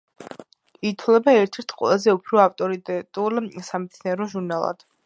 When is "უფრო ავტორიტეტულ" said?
2.17-3.41